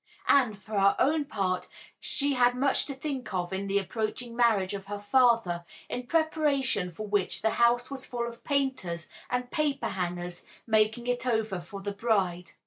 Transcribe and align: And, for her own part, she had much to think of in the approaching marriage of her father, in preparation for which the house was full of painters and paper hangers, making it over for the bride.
And, 0.27 0.57
for 0.59 0.79
her 0.79 0.95
own 0.97 1.25
part, 1.25 1.67
she 1.99 2.33
had 2.33 2.55
much 2.55 2.87
to 2.87 2.95
think 2.95 3.31
of 3.35 3.53
in 3.53 3.67
the 3.67 3.77
approaching 3.77 4.35
marriage 4.35 4.73
of 4.73 4.85
her 4.87 4.97
father, 4.97 5.63
in 5.89 6.07
preparation 6.07 6.89
for 6.89 7.05
which 7.05 7.43
the 7.43 7.51
house 7.61 7.91
was 7.91 8.03
full 8.03 8.27
of 8.27 8.43
painters 8.43 9.05
and 9.29 9.51
paper 9.51 9.89
hangers, 9.89 10.41
making 10.65 11.05
it 11.05 11.27
over 11.27 11.59
for 11.61 11.81
the 11.81 11.91
bride. 11.93 12.49